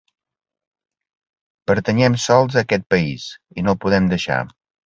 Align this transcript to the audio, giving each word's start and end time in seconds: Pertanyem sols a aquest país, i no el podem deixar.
Pertanyem 1.71 2.17
sols 2.25 2.57
a 2.57 2.65
aquest 2.65 2.89
país, 2.97 3.29
i 3.59 3.67
no 3.69 3.73
el 3.77 3.81
podem 3.85 4.13
deixar. 4.15 4.41